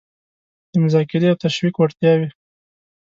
د 0.71 0.73
مذاکرې 0.83 1.27
او 1.31 1.39
تشویق 1.45 1.75
وړتیاوې 1.77 2.29